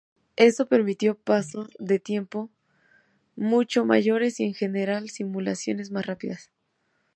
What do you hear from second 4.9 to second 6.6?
simulaciones más rápidas.